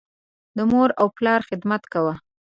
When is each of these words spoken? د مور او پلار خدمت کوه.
د 0.57 0.59
مور 0.71 0.89
او 1.01 1.07
پلار 1.17 1.41
خدمت 1.49 1.81
کوه. 1.93 2.13